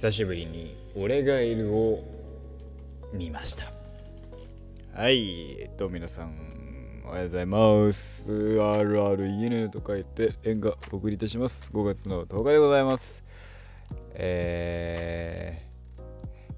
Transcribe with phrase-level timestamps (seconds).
[0.00, 2.02] 久しぶりに「俺がいる」を
[3.12, 3.66] 見ました。
[4.98, 8.24] はいどうも皆さんおはようございます。
[8.30, 11.70] RREN と書いて縁がお送りいたします。
[11.74, 13.22] 5月の10日でございます。
[14.14, 15.66] え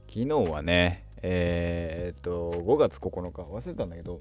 [0.06, 4.20] ー、昨日はねえー、っと5月9日忘れたんだけど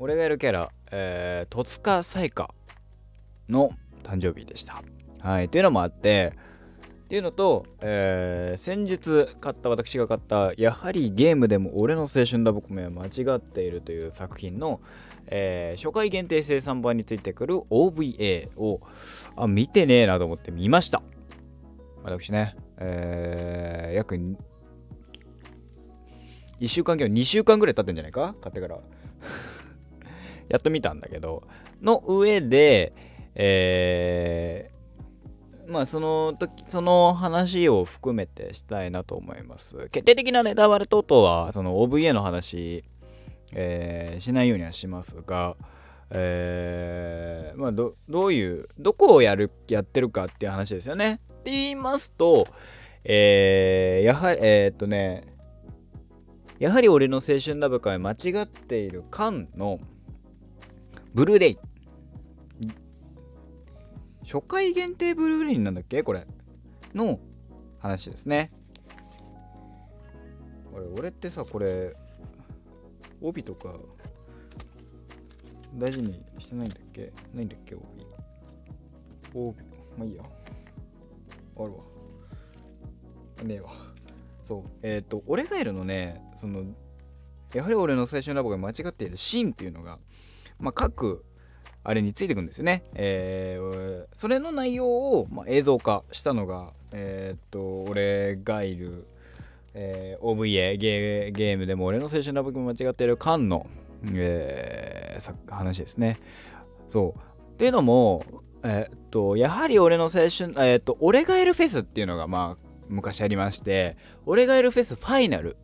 [0.00, 2.50] 俺がいるキャラ、えー、戸塚彩花
[3.48, 3.70] の
[4.02, 4.82] 誕生日でした。
[5.20, 6.32] はいというのもあって
[7.08, 14.82] っていうのと、えー、先日買った私が買ったやはりゲームでも俺の青春ラブコメは間違っているという作品の、
[15.28, 18.82] えー、初回限定生産版についてくる OVA を
[19.36, 21.02] あ見てねえなと思って見ました。
[22.02, 24.36] 私ね、えー、約1
[26.68, 28.34] 週間2週間ぐらい経ってんじゃないか？
[28.42, 28.80] 買ってから。
[30.50, 31.42] やっと見たんだけど。
[31.80, 32.92] の上で
[33.40, 34.77] えー、
[35.68, 39.88] まあその時その話を含めてしたいなと思います。
[39.90, 42.84] 決定的なネタバレ等々はその OVA の話、
[43.52, 45.56] えー、しないようにはしますが
[46.10, 51.20] えー、まあどどういうどこをやるやってるかっていう話ですよね。
[51.40, 52.46] って言いますと
[53.04, 55.34] えー、やはりえー、っとね
[56.58, 59.78] やはり俺の青春ラブ会間違っている缶の
[61.14, 61.58] ブルーレイ。
[64.30, 66.02] 初回限定ブルーレイなんだっけ？
[66.02, 66.26] これ。
[66.94, 67.18] の
[67.78, 68.52] 話ですね。
[70.70, 71.96] 俺俺ってさこれ
[73.22, 73.74] 帯とか
[75.74, 77.10] 大事にしてないんだっけ？
[77.32, 77.84] ないんだっけ帯？
[79.34, 79.56] 帯。
[79.96, 80.22] まあいいや。
[80.22, 81.78] あるわ。
[83.44, 83.70] ねえわ。
[84.46, 84.62] そう。
[84.82, 86.64] えっ、ー、と俺がいるのねその
[87.54, 89.98] やはり俺の最初のラボが間違っているシーンっていうのが
[90.58, 91.24] まあ各
[91.84, 92.82] あれについてくんですよね。
[92.94, 99.06] えー、それの内容を、まあ、映像化したのが、えー、っと、俺がいる、
[99.74, 103.66] えー、OVA ゲゲームでも俺の青春ラブコメ間違っているカンの、
[104.12, 106.18] えー、話ですね。
[106.88, 107.20] そう。
[107.54, 108.24] っていうのも、
[108.62, 115.56] えー、っと、やはり俺の青春、えー、っと、俺がいるフェスっていうのが、まあ、昔ありまして、俺がいるフェスファイナル、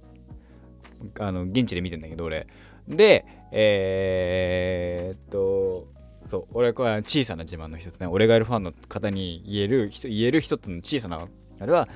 [1.18, 2.46] あの、現地で見てんだけど、俺。
[2.88, 5.88] で、えー、っと、
[6.26, 8.06] そう、俺これは小さな自慢の一つね。
[8.06, 11.28] 俺がいるファンの方に言える、言える一つの小さな、
[11.60, 11.88] あれは、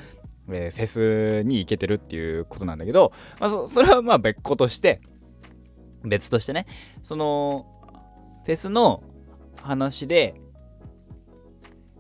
[0.51, 5.01] えー、フェスに行けてるっていうことなんだけど、まあ、そ それはまあ別個として、
[6.05, 6.67] 別としてね、
[7.03, 7.67] その、
[8.45, 9.03] フェスの
[9.63, 10.35] 話で、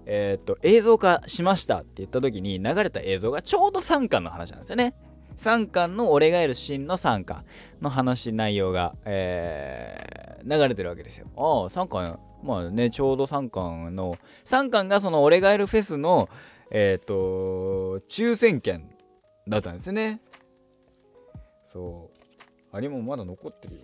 [0.07, 4.95] えー、っと、映像化しましたって言った時に流れた映像がちょうど3巻の話なんですよね。
[5.39, 7.45] 3巻の俺がいるシーンの3巻
[7.81, 11.27] の話内容が、えー、流れてるわけですよ。
[11.37, 16.29] ああ、3巻、まあね、ちょうど3巻の、3巻がその俺がいるフェスの、
[16.71, 18.91] えっ、ー、と、抽選券
[19.49, 20.21] だったんですね。
[21.67, 22.19] そう。
[22.77, 23.81] あれもまだ残ってるよ。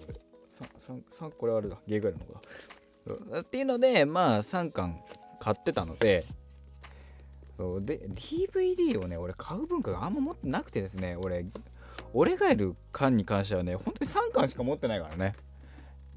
[0.51, 1.79] 3, 3, 3これあれだ。
[1.87, 2.35] ゲーガイルの方
[3.35, 3.41] だ。
[3.41, 5.01] っていうので、まあ3巻
[5.41, 6.27] 買ってたので、
[7.57, 11.47] そうで DVD をね俺買う文化があんま持ってなくてですね俺
[12.13, 15.35] 俺がいる巻に関してはね本当に3巻しか持ってないからね。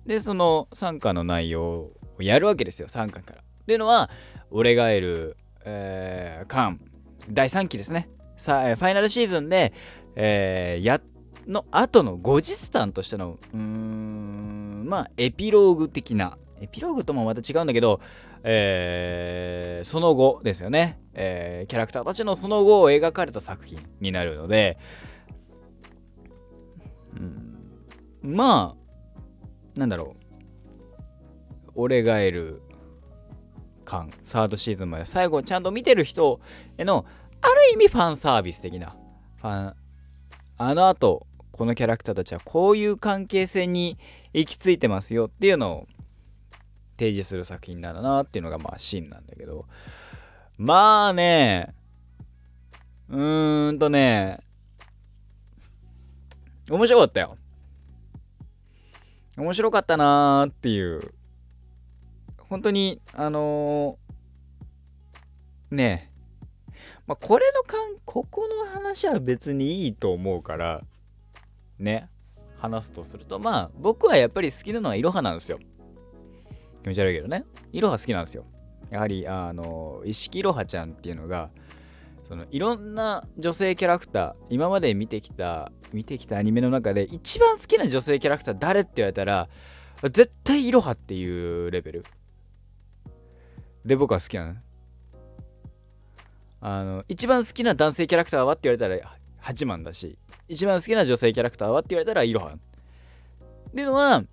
[0.05, 3.41] でその3巻の内容をやるわけですよ3巻から。
[3.41, 4.09] っていうのは
[4.49, 6.79] 俺がいる、えー、巻
[7.29, 8.09] 第3期ですね。
[8.37, 9.73] さファイナルシーズンで、
[10.15, 11.01] えー、や
[11.45, 16.37] の後の後日談としてのうーんまあエピローグ的な。
[16.59, 17.99] エピローグともまた違うんだけど、
[18.43, 24.77] えー、その後ですよね、えー、キャラクターたちのその後を描かれた作品になるので、
[27.15, 28.75] うん、ま
[29.75, 30.27] あなんだろう。
[31.79, 32.61] 俺がいる
[33.85, 36.39] 感サードシーズンまで最後ちゃんと見てる人
[36.77, 37.05] への
[37.39, 38.95] ある意味ファンサービス的な
[39.37, 39.73] ファン
[40.57, 43.97] あの後このキャラクターたちはこういう関係性に
[44.33, 45.87] 行き着いてますよっていうのを
[46.97, 49.65] 提示する作品なんだなっていうのがまあシーンなんだけど。
[50.57, 51.75] まあね。
[53.09, 54.39] うーんとね。
[56.69, 57.37] 面白かったよ。
[59.37, 61.13] 面白かったなーっていう。
[62.49, 66.11] 本当にあのー、ね。
[67.05, 70.81] まあこれのかんここの話は別にいいと思うから
[71.77, 72.09] ね。
[72.57, 75.59] 話すとするとまあ僕はやっぱり好きなのはいろはなんですよ。
[76.81, 77.43] 気持ち悪いけどね。
[77.71, 78.43] いろは好きなんですよ。
[78.89, 81.49] やはり、あの、石木いろはちゃんっていうのが、
[82.27, 89.49] そのいろんな女性キャラクター、今まで見てきた、見てきたアニメの中で一番好きな女性キャラクター誰って言われたら、
[90.03, 92.05] 絶対いろはっていうレベル。
[93.85, 94.55] で、僕は好きなの。
[96.59, 100.17] あの一番好きな男性キャラクターはって言われたら八幡だし
[100.47, 102.57] 一番好きな女性キャラクターはって言われたらイロハっ
[103.73, 104.23] ていうのは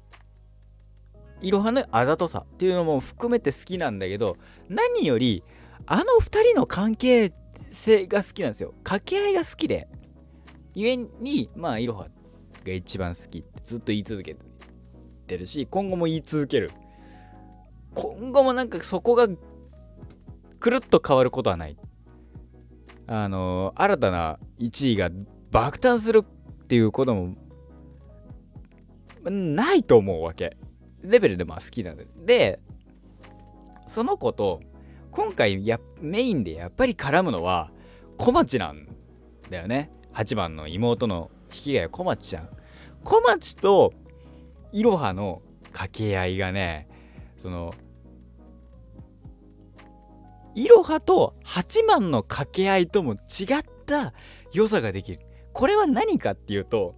[1.45, 4.39] いろはのあざとさっていうのも含めて好きなんだけど
[4.69, 5.45] 何より
[5.87, 7.33] あの2人の関係
[7.71, 8.73] 性が好きなんですよ。
[8.83, 9.89] 掛け合いが好きで。
[10.75, 12.09] ゆえにまあいろは
[12.65, 14.37] が一番好きってずっと言い続け
[15.27, 16.73] てるし今後も言い続ける。
[17.95, 19.29] 今後もなんかそこが
[20.59, 21.77] くるっと変わることはない。
[23.07, 25.11] あの新たな1位が
[25.51, 27.37] 爆誕するっていうことも
[29.31, 30.57] ないと思うわけ。
[31.05, 32.07] レベルでまあ好きなんで。
[32.25, 32.61] で
[33.87, 34.61] その子と
[35.11, 37.71] 今回やメインでやっぱり絡むのは
[38.17, 38.89] 小町なん
[39.51, 39.91] だよね。
[40.15, 42.49] 8番の妹の引き換え小町ちゃん。
[43.05, 43.93] 小町と
[44.73, 46.89] いろはの掛け合いがね
[47.37, 47.75] その
[50.55, 53.19] いろはと8番の掛け合いとも違っ
[53.87, 54.15] た
[54.53, 55.21] 良さができる。
[55.53, 56.97] これは何かっていうと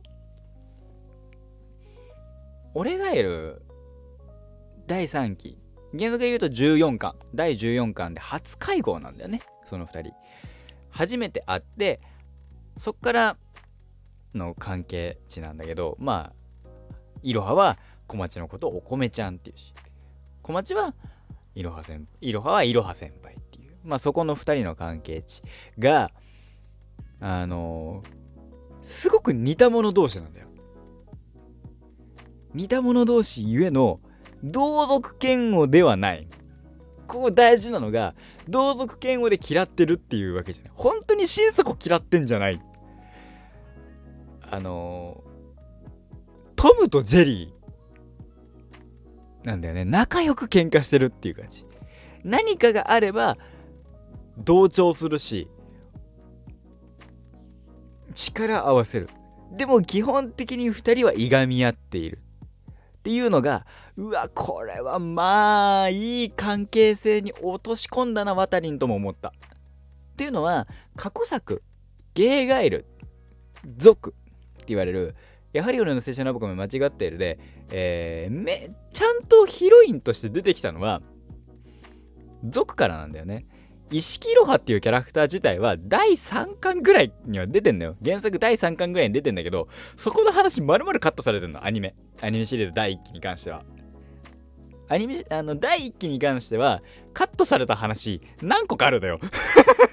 [2.74, 3.62] 俺がいる
[4.86, 5.58] 第3期。
[5.92, 7.16] 原則で言うと14巻。
[7.34, 9.40] 第14巻で初会合なんだよね。
[9.68, 10.12] その2人。
[10.90, 12.00] 初めて会って
[12.78, 13.36] そっから
[14.34, 16.78] の関係値なんだけどまあ
[17.22, 19.74] いろはは小町のことをお米ちゃんっていうし。
[20.42, 20.94] 小町は
[21.54, 23.72] いろは先輩いろははいろは先輩っていう。
[23.84, 25.42] まあそこの2人の関係値
[25.78, 26.12] が
[27.18, 28.08] あのー、
[28.82, 30.46] すごく似た者同士なんだよ。
[32.54, 34.00] 似た者同士ゆえの
[34.42, 36.28] 同族嫌悪ではない。
[37.06, 38.14] ここ大事なのが
[38.48, 40.72] 同族嫌悪で嫌ってるっていうわけじゃない。
[40.74, 42.60] 本当に心底嫌ってんじゃない。
[44.50, 45.22] あの、
[46.56, 49.46] トムとジェリー。
[49.46, 49.84] なんだよね。
[49.84, 51.64] 仲良く喧嘩してるっていう感じ。
[52.24, 53.38] 何かがあれば
[54.36, 55.48] 同調するし
[58.14, 59.08] 力合わせる。
[59.52, 62.18] でも基本的に2人はいがみ合っている。
[62.98, 63.64] っていうのが
[63.96, 69.32] うわこれはまあいい関係性に落とし込んだなワタリンとも思ったっ
[70.16, 70.66] ていうのは
[70.96, 71.62] 過去作
[72.14, 72.86] 「ゲーガエル」
[73.78, 74.12] 「族」っ
[74.58, 75.14] て言われる
[75.52, 77.38] やはり俺の青春ラブコメ間違っているで、
[77.70, 81.00] えー、めちゃんとヒロインとして出てきたのは
[82.44, 83.46] 族からなんだよね
[83.90, 87.96] 石木いろはっていうキャラクター自体は第3巻ぐらいには出てんだよ。
[88.04, 91.94] 原作第3巻ぐらいに出てんだけど、そこの話丸々カットされてんの、アニメ。
[92.20, 93.64] アニメシリーズ第1期に関しては。
[94.88, 99.18] アニメ、あの、第1期に関しては、カットされた話、何個かあるんだよ。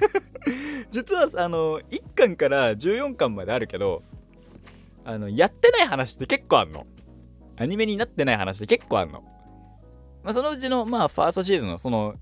[0.91, 4.03] 実は、あの、1巻から14巻まであるけど、
[5.05, 6.85] あの、やってない話って結構あんの。
[7.57, 9.23] アニメになってない話って結構あんの。
[10.23, 12.15] まあ、そのうちの、まあ、ファーストシーズンの、その、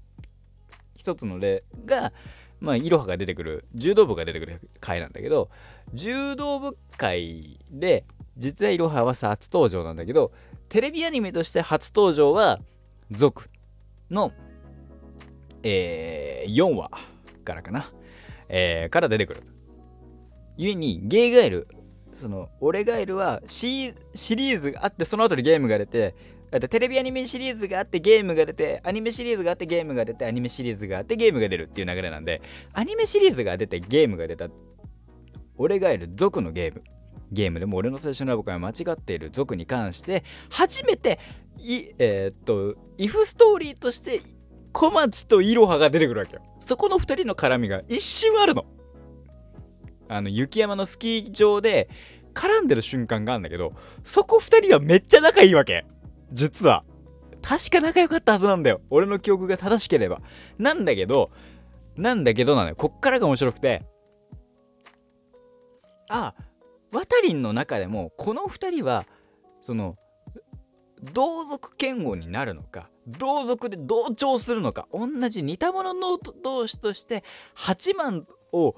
[0.95, 2.13] 一つの例が、
[2.61, 5.49] まあ、イロハが出てくる柔道部が出てくる回なんだけど
[5.93, 8.05] 柔道部会で
[8.37, 10.31] 実はイロハは初登場なんだけど
[10.71, 12.61] テレビアニメとして初登場は
[13.11, 13.49] 族
[14.09, 14.31] の、
[15.63, 16.89] えー、4話
[17.43, 17.91] からかな、
[18.47, 19.43] えー、から出てくる。
[20.55, 21.67] 故にゲイガエル
[22.13, 26.15] その俺ガエルはシシリーズがあってその後にゲームが出て
[26.69, 32.41] テレビアニメシリーズがあってゲームが出てアニメシリーズがあってゲームが出てアニメシリーズがあってゲームが出るっていう流れなんで
[32.71, 34.47] アニメシリーズが出てゲームが出た
[35.57, 36.81] 俺がいる族のゲーム
[37.31, 41.19] ゲームでも俺の最初のラボが間違っている族に関して初めて
[41.57, 44.21] いえー、っとイフストーリーとして
[44.73, 48.65] 小町とイロハが出てくるわけよそこの2人の絡みが一瞬あるの
[50.07, 51.89] あの雪山のスキー場で
[52.33, 53.73] 絡んでる瞬間があるんだけど
[54.03, 55.85] そこ2人はめっちゃ仲いいわけ
[56.31, 56.83] 実は。
[57.41, 58.81] 確か仲良かったはずなんだよ。
[58.89, 60.21] 俺の記憶が正しければ。
[60.57, 61.31] なんだけど、
[61.95, 62.75] なんだけどなのよ。
[62.75, 63.83] こっからが面白くて
[66.09, 66.33] あ。
[66.37, 66.43] あ、
[66.91, 69.05] ワタリンの中でも、この2人は、
[69.61, 69.97] その、
[71.13, 77.23] 同族嫌悪になるのか、同族で同調するのか、同じ似た者の同士として、
[77.55, 78.75] 8万を、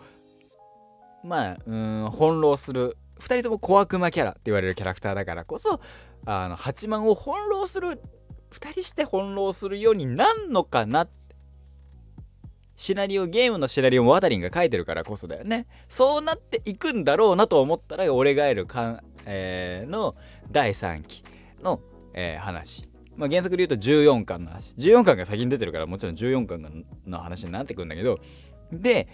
[1.24, 2.98] まあ、うん、翻弄する。
[3.20, 5.80] 2人とも小悪魔キャラって言われるキャラクターだからこそ、
[6.26, 8.02] あの8万を翻弄する
[8.52, 11.10] 2人して翻弄するようになんのかなっ
[12.76, 15.68] シナリオゲームのシナリオもワタリンが書いてるからこそだよね。
[15.90, 20.16] そうなっていくんだろうなと思ったら俺がいるかん、えー、の
[20.52, 21.24] 第3期
[21.62, 21.82] の、
[22.14, 22.90] えー、話。
[23.16, 24.74] まあ、原作で言うと14巻の話。
[24.76, 28.20] 14巻が先に出てるからもちろん14巻の話になってくるんだけど。
[28.72, 29.08] で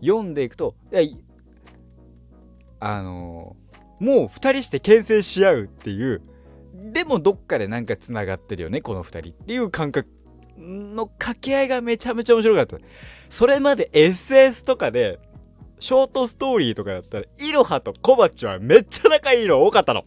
[0.00, 1.02] 読んでいくといや
[2.80, 3.70] あのー
[4.00, 6.22] もう2人して牽制し合うっていう。
[6.92, 10.08] でもどっかでなんかつながってるよねこの2人っていう感覚。
[10.60, 12.76] の掛け合いがめちゃめちゃ面白かった。
[13.28, 15.18] それまで SS とかで
[15.78, 20.04] ショートストーリーとかだったらイロハとコバッチはめっちゃ仲いいの多かったの。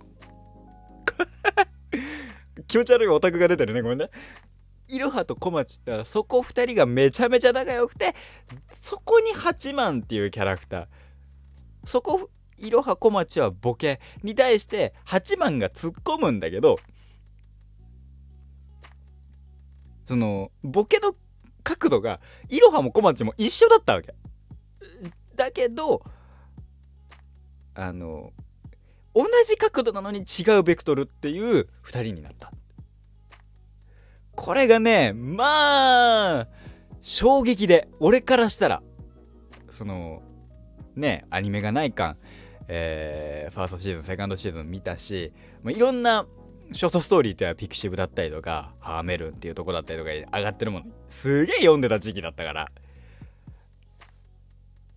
[2.68, 4.10] 気持ち悪いオタクが出てるねごめんね。
[4.90, 8.14] イロハとコマチってそこ2人がめちゃめちゃ仲良くて
[8.82, 10.88] そこに八幡っていうキャラクター。
[11.86, 16.78] そこイロハコマチはボケに対して八幡が突っ込むんだけど
[20.06, 21.16] そのボケの
[21.64, 22.20] 角度が
[22.50, 24.14] イロハもコマチも一緒だったわけ。
[25.36, 26.04] だけど
[27.76, 28.32] あの
[29.16, 32.52] 同じ角度なのに違うベクトルっていう2人になった。
[34.36, 36.48] これがねまあ
[37.02, 38.84] 衝撃で俺からしたら
[39.70, 40.22] その
[40.96, 42.18] ねアニメがないか
[42.68, 45.34] えー、ファーストシーズンセカンドシーズン見たし、
[45.64, 46.26] まあ、いろんな
[46.74, 52.72] ショートストーリーってはピクシブだったりとかハーメルンっていうとこだったりとか上がってるものすげえ読んでた時期だったから。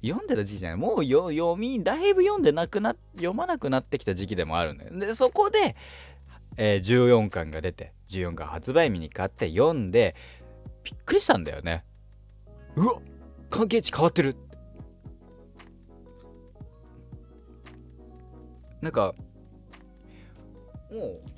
[0.02, 0.78] 読んでた時期じゃない。
[0.78, 4.98] もうよ読みだいぶ読んでなくな読まなくなってきた時期でもあるんだよ。
[4.98, 5.76] でそこで、
[6.56, 10.14] えー、14巻が出て14巻発売日に買って読んで
[10.82, 11.84] びっくりしたんだよね。
[12.76, 13.00] うわ
[13.50, 14.34] 関係値変わってる。
[18.80, 19.14] なんか
[20.90, 21.35] もう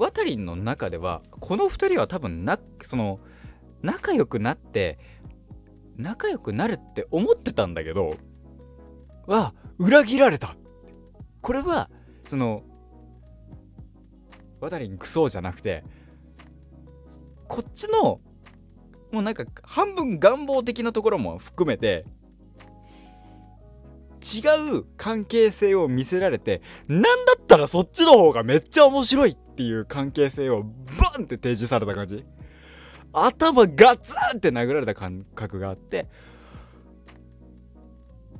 [0.00, 3.20] ワタリンの中ではこの2人は多分なその
[3.82, 4.98] 仲良くなって
[5.98, 8.16] 仲良くなるって思ってたんだけど
[9.26, 10.56] は裏切られた。
[11.42, 11.90] これは
[12.26, 12.62] その
[14.60, 15.84] ワタリンクソじゃなくて
[17.46, 18.20] こっちの
[19.12, 22.06] もうなんか半分願望的なところも含めて
[24.22, 30.70] 違う関係性を見せられてなんだったらそっちの方がめっちゃ面白いっていう関係性をバ
[31.18, 32.24] ンって提示された感じ。
[33.12, 36.06] 頭ガツンって殴られた感覚があって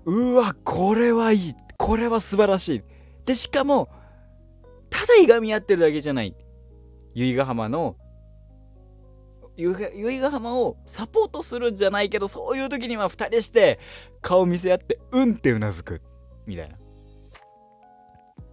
[0.04, 1.54] うわこれはいい。
[1.76, 2.82] これは素晴らしい。
[3.26, 3.90] でしかも
[4.88, 6.34] ただいがみ合ってるだけじゃない。
[7.14, 7.96] 由比ヶ浜の
[9.58, 13.78] 由比ヶ浜をサポートするんじゃないけどそういう時には2人して
[14.22, 16.00] 顔見せ合ってうんってうなずく。
[16.46, 16.76] みたいな。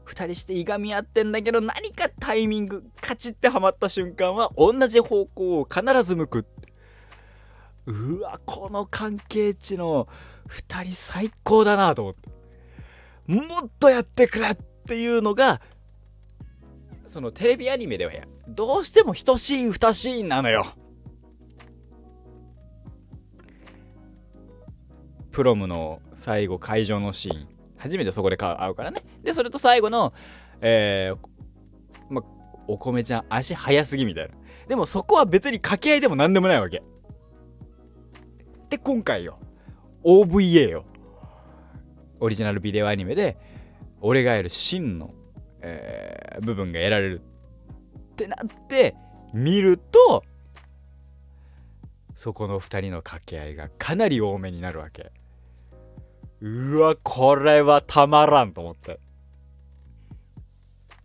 [0.08, 6.46] 2人していがみ合ってんだけど何かタイミングカチッてはまった瞬間は同じ方向を必ず向く
[7.86, 10.08] うわこの関係値の
[10.50, 12.30] 2人最高だなと思って。
[13.28, 15.62] もっとやってくれっていうのが
[17.06, 20.66] そのテレビアニメではやどうしても1シーン2シーンなのよ。
[25.32, 27.57] プロムの最後会場のシーン。
[27.78, 29.04] 初めてそこで会うからね。
[29.24, 30.14] でそれと最後の
[30.62, 31.18] えー、
[32.10, 32.24] ま
[32.68, 34.34] お米ちゃん足速すぎみたいな。
[34.68, 36.84] でもそこは別に掛け合いでも何でもないわけ。
[38.70, 39.40] で今回よ。
[40.04, 40.86] OVA よ。
[42.20, 43.38] オリジナルビデオアニメで
[44.02, 45.14] 俺がやる真の、
[45.62, 47.22] えー、部分が得られる
[48.12, 48.96] ってなって
[49.34, 50.24] 見ると
[52.16, 55.12] そこの2人の掛け合いがかなり多めになるわけ。
[56.42, 59.00] うわこれはたまらんと思って。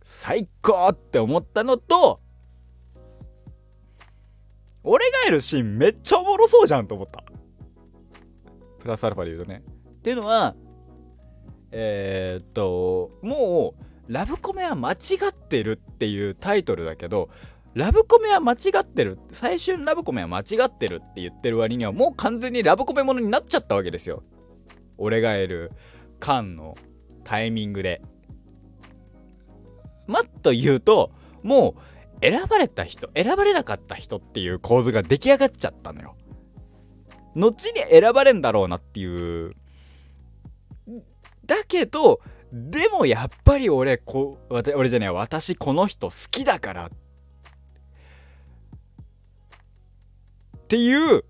[0.03, 2.21] 最高って思ったのと
[4.83, 7.23] 俺がいるシーンめっちゃおもろそうじゃんと思った。
[8.79, 9.63] プラスアルファで言うとね。
[9.89, 10.55] っていうのは
[11.71, 14.95] えー、っともうラブコメは間違
[15.29, 17.29] ってるっていうタイトルだけど
[17.73, 24.23] ラブコメは間違ってる最終ラブコメは間違ってるって言ってる割にはもう完全にラブコメものになっちゃったわけですよ。
[24.97, 25.71] 俺がいる
[26.19, 26.75] 缶の
[27.23, 28.01] タイミングで。
[30.07, 31.11] もっと言うと
[31.43, 31.75] も
[32.21, 36.15] う選ばれた人選ばれなかった人っていう構図が出来上がっちゃったのよ。
[37.35, 39.55] 後に選ばれんだろうなっていう。
[41.45, 42.21] だけど
[42.51, 46.85] でもやっぱり俺こ俺じゃねえ私この人好きだから。
[46.87, 46.89] っ
[50.67, 51.23] ていう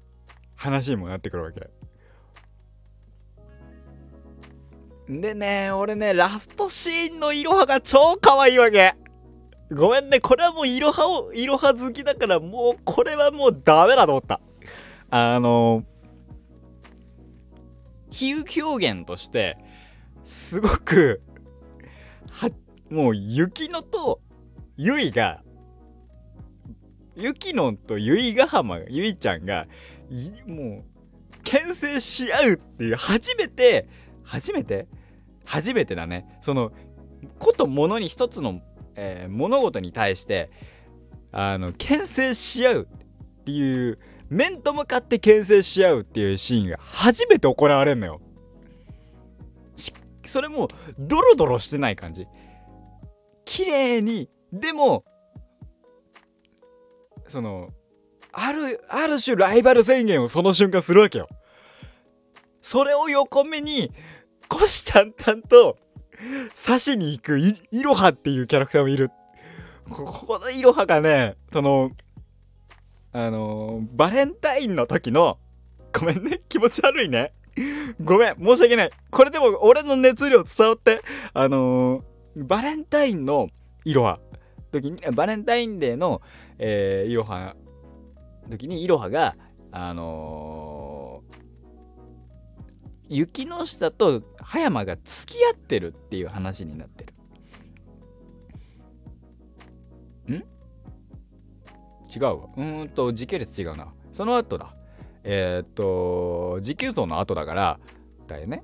[0.55, 1.69] 話にもなってくるわけ。
[5.07, 8.95] でね、俺ね、ラストシーンのイロハが超可愛いわけ。
[9.71, 14.39] ごめんね、これはもうイロハを、イロハ好きだから、もう、これはもうダメだと思った。
[15.09, 15.83] あの、
[18.11, 19.57] 比喩表現として、
[20.25, 21.21] すごく、
[22.31, 22.49] は、
[22.89, 24.21] もう、雪乃と、
[24.77, 25.41] ゆいが、
[27.15, 29.67] 雪乃とゆいがはま、ゆいちゃんが、
[30.47, 30.83] もう、
[31.43, 33.87] 牽制し合うっていう、初めて、
[34.23, 34.87] 初めて？
[35.45, 36.37] 初めてだね。
[36.41, 36.71] その
[37.39, 38.61] ことものに一つの、
[38.95, 40.51] えー、物事に対して
[41.31, 42.87] あの牽制し合う
[43.41, 43.99] っていう
[44.29, 48.21] 面と向かって牽制し合うっていうシーンが初めて行われるのよ。
[50.25, 52.27] それもドロドロしてない感じ。
[53.45, 55.03] 綺麗にでも
[57.27, 57.69] その
[58.31, 61.27] あるある種ライバル宣言をその瞬間するわけよ。
[62.61, 63.91] それを横目に
[64.53, 65.77] 虎視眈々と
[66.65, 69.09] 刺しに行くいいろはっていうキャラクターもいる。
[69.89, 71.91] ここのいろはがねその
[73.11, 75.37] あのー、バレンタインの時の
[75.91, 77.33] ごめんね気持ち悪いね。
[78.03, 78.91] ごめん申し訳ない。
[79.11, 81.01] これでも俺の熱量伝わって
[81.33, 83.49] あのー、バレンタインの
[83.85, 84.19] いろは
[84.71, 86.21] 時にバレンタインデーの、
[86.57, 87.55] え、いろは
[88.49, 89.35] 時にいろはが
[89.71, 90.72] あのー、
[93.13, 97.13] 雪の下と葉山が付き合ってるっていう話になってる。
[100.35, 100.43] ん？
[102.13, 102.49] 違うわ。
[102.57, 103.93] うんと時系列違うな。
[104.13, 104.75] その後だ。
[105.23, 107.79] えー、っと持久走の後だから
[108.27, 108.63] だよね。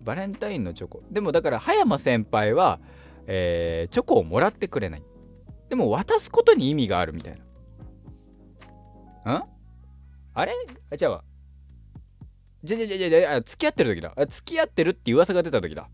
[0.00, 1.02] バレンタインのチョコ。
[1.10, 2.80] でもだから葉山先輩は、
[3.26, 5.02] えー、チョコをもらってくれない。
[5.68, 7.34] でも渡すことに意味があるみたい
[9.24, 9.34] な。
[9.34, 9.44] ん？
[10.34, 10.52] あれ？
[10.90, 11.24] あ違うわ。
[12.64, 14.14] じゃじゃじゃじゃ付き合ってる時だ。
[14.26, 15.88] 付き合ってるって噂が出た時だ。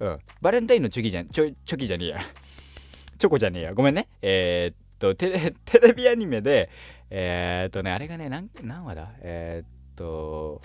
[0.00, 0.18] うん。
[0.40, 1.28] バレンタインのチョキじゃん。
[1.28, 2.20] チョチョキじゃねえや。
[3.18, 3.74] チョコじゃねえや。
[3.74, 4.08] ごめんね。
[4.20, 6.70] えー、っとテレ テレビアニメで
[7.10, 9.12] えー、っとねあれがね何何話だ？
[9.20, 10.60] えー、っと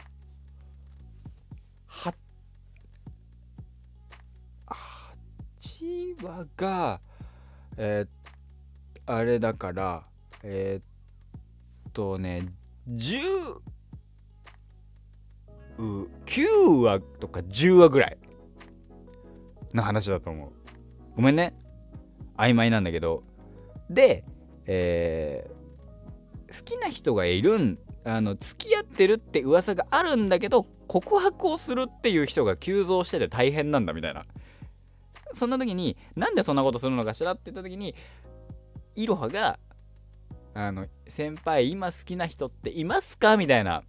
[4.67, 7.01] 8話が
[7.77, 10.03] えー、あれだから
[10.41, 12.47] えー、っとね
[12.89, 13.59] 10
[15.77, 18.17] 9話とか10話ぐらい
[19.73, 20.51] の話だと思う。
[21.15, 21.55] ごめんね。
[22.37, 23.23] 曖昧なんだけど。
[23.89, 24.23] で、
[24.65, 34.25] えー、好きな人がいるんあの付き合ってるって噂があるんだけど告白をするっていう人が急増してて大変なんだみたいな。
[35.33, 37.93] そんな時になんでそんなことするのかしらって言った時に
[38.95, 39.59] いろはが
[40.53, 43.83] あの先輩今好きな人っていますかみたいな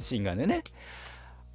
[0.00, 0.64] シーンがね。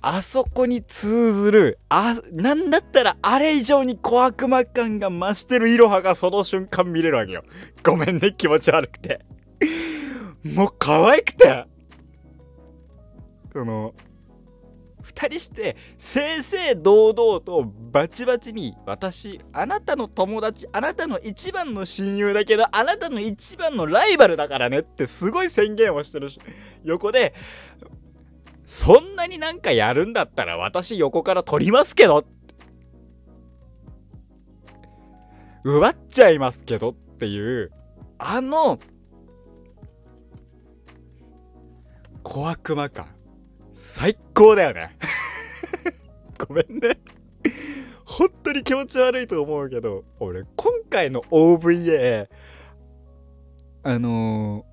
[0.09, 7.43] あそこに通ずるあなんだったらあれ以上に小悪魔感が増してるいろはがその瞬間見れるわけよ。
[7.83, 9.25] ごめんね気持ち悪くて。
[10.45, 11.65] もう可愛くて。
[13.51, 13.93] その
[15.03, 26.39] 2人して正々堂々とバチバチに私あなたの友達あなたの一番の親友だけどあなたの一番のライバルだからねってすごい宣言をしてるし
[26.83, 27.33] 横で
[28.67, 32.25] そんなになんかやるんだったら私横から取りますけど
[35.63, 37.71] 奪っちゃいますけどっていう
[38.19, 38.77] あの
[42.23, 43.07] 小悪魔感
[43.73, 44.97] 最高だよね。
[46.37, 46.99] ごめんね。
[48.03, 52.27] 本当に気持ち悪いと思うけど俺今回の OVA
[53.83, 54.65] あの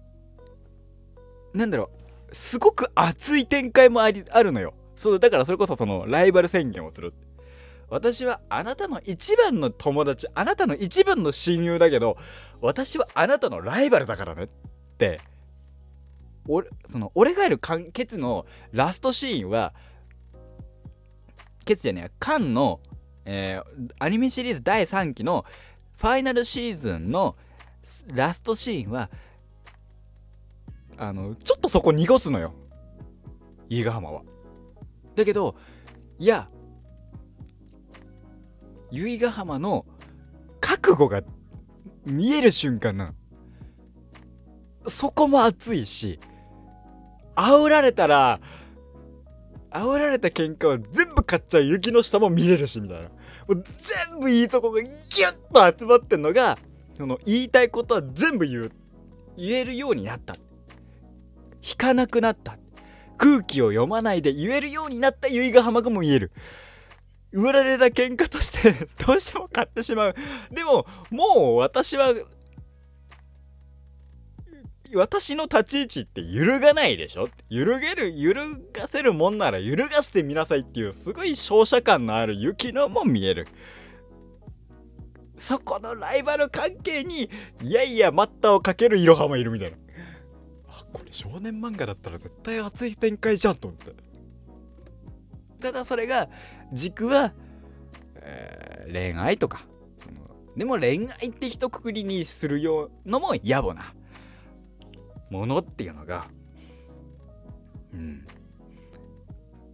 [1.55, 2.04] ー、なんだろう。
[2.33, 4.75] すごく熱い展開もありあるのよ。
[4.97, 7.15] そうだからそれこそそのライバル宣言をする。
[7.89, 12.17] 私はあなたの一番の友達あなたの一番の親友だけど
[12.61, 14.49] 私はあなたのライバルだからねっ
[14.99, 15.21] て
[16.49, 17.61] 俺その俺がいる
[17.93, 19.75] ケツのラストシーンは
[21.65, 22.81] ケツじゃねえカンの、
[23.25, 25.45] えー、アニメシリーズ第3期の
[25.97, 27.37] ファイナルシーズンの
[28.13, 29.11] ラストシーンは
[30.97, 32.55] あのちょっとそこ濁すのよ。
[33.69, 34.23] 伊賀浜は。
[35.15, 35.55] だけど
[36.19, 36.49] いや
[38.91, 39.87] 由比ヶ浜の
[40.61, 41.23] 覚悟が
[42.07, 43.15] 見える瞬間なの。
[44.87, 46.21] そこも熱いし
[47.35, 48.41] 煽られたら
[49.71, 53.09] 煽られた喧嘩は全部買っちゃう雪の下も見れるしみたいな。
[53.09, 53.15] も
[53.49, 53.65] う
[54.11, 56.59] 全部いいとこがギュッと集まってんのが
[56.95, 58.73] その言いたいことは全部言う
[59.37, 60.37] 言えるようになった。
[61.67, 62.59] 引かなくなった
[63.17, 66.33] 空気を読まないで言えるようになった由比ヶ浜がも見える
[67.33, 68.73] 売られた喧嘩として
[69.05, 70.15] どうしても買ってしまう
[70.51, 72.15] でももう私は
[74.95, 77.29] 私の立ち位置って揺るがないでしょ？
[77.49, 83.49] 揺るげる、揺るがせるもんなら揺るがしてみなさいっていうすごい勝者感のある雪乃も見える。
[85.37, 87.29] そこのライバル関係に、
[87.61, 89.77] いやいや待ったをかけるいろはもいるみたいな。
[90.95, 93.93] これ少年漫画だったら絶対熱い展開じゃんと思って。
[95.61, 96.29] ただそれが、
[96.73, 97.35] 軸は、
[98.17, 99.67] えー、恋愛とか。
[99.99, 100.17] その
[100.57, 103.93] でも恋愛って一括りにするようのも野暮な。
[105.31, 106.29] ものっていうのが
[107.93, 108.27] うん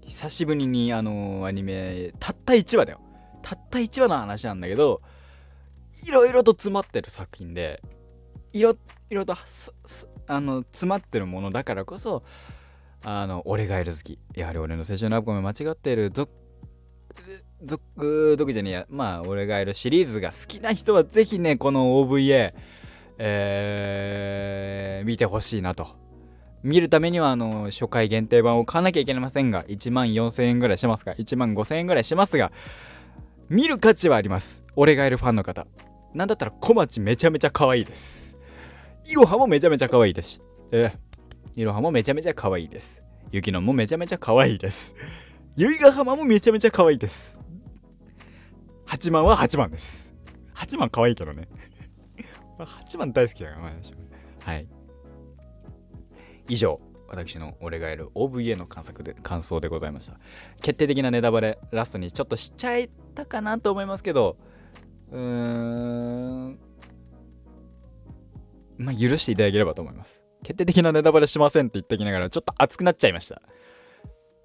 [0.06, 3.00] 久しぶりにあのアニメたった1話だよ
[3.42, 5.02] たった1話の話なんだけど
[6.06, 7.82] いろいろと詰まってる作品で
[8.52, 8.74] いろ
[9.10, 9.34] いろと
[10.30, 12.22] あの詰まってるものだからこそ
[13.02, 14.18] あの俺がいる好き。
[14.34, 16.10] やはり俺の青春ラブコメ間違ってる。
[16.10, 16.30] 続
[18.36, 22.54] 続じゃねえやまあ俺がいるシリーズが好きな人はぜひねこの OVA
[23.18, 25.98] えー、見てほしいなと。
[26.62, 31.10] 見るためにはあの初回限定版を買わなきゃいけませんが1万4000円ぐらいしますか。
[31.12, 32.52] 1万5000円ぐらいしますが
[33.48, 34.62] 見る価値はあります。
[34.76, 35.66] 俺がいるファンの方。
[36.14, 38.36] なんだったら小町めちゃめちゃ可愛いです。
[39.04, 40.42] いろはもめちゃめちゃ可愛いです。
[40.72, 40.92] え
[41.56, 43.02] いろはもめちゃめちゃ可愛いです。
[43.32, 44.94] ゆきのもめちゃめちゃ可愛いです。
[45.56, 47.40] ゆいがはまもめちゃめちゃ可愛いです。
[48.86, 50.12] 8番は8番です。
[50.54, 51.48] 8番可愛いけどね。
[52.58, 53.72] 8番大好きだから、
[54.40, 54.66] はい。
[56.48, 60.18] 以上、私の俺がやる OVA の感想で感想でございました。
[60.60, 64.36] 決定的なネタバレ、ラストにちょっとしちゃったかなと思いますけど、
[65.10, 66.58] うーん、
[68.80, 70.20] まあ、許していただければと思います。
[70.42, 73.42] 決定的なネタバレしませんって言ってきながら、ちょっと熱くなっちゃいました。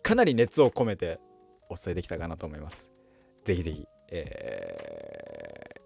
[0.03, 1.19] かなり熱を込めて
[1.69, 2.89] お伝えできたかなと思います。
[3.45, 5.81] ぜひぜひ、え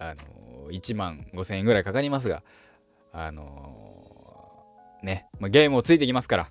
[0.00, 2.42] ー、あのー、1万5000円ぐらいかかりますが、
[3.12, 6.50] あのー、ね、まあ、ゲームをついてきますから、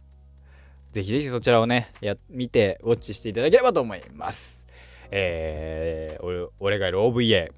[0.91, 4.67] ぜひぜひそちらをね、や見て、ウォッチしていただければと思います。
[5.10, 7.51] えー、俺がいる OVA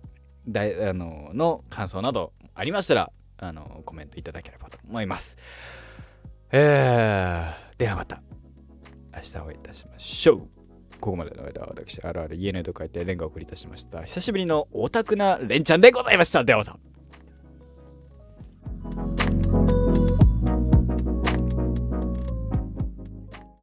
[0.48, 5.38] だあのの感想などありましたら、あのコメントいただければと思います。
[6.52, 8.22] えー、ではまた
[9.16, 10.40] 明日お会いいたしましょう。
[11.00, 14.04] ここまでの間私、あるある家のと書いてレンガを送りいたしました。
[14.04, 16.44] 久しぶりのオタクなレンちゃんでございました。
[16.44, 16.78] ではまた。